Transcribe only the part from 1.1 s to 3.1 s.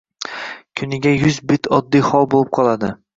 yuz bet oddiy hol boʻlib qoladi